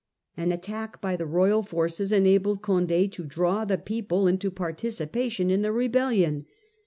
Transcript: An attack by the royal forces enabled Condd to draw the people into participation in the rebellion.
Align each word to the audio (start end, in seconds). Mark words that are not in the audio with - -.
An 0.35 0.51
attack 0.51 0.99
by 0.99 1.15
the 1.15 1.27
royal 1.27 1.61
forces 1.61 2.11
enabled 2.11 2.63
Condd 2.63 3.11
to 3.11 3.23
draw 3.23 3.65
the 3.65 3.77
people 3.77 4.25
into 4.25 4.49
participation 4.49 5.51
in 5.51 5.61
the 5.61 5.71
rebellion. 5.71 6.47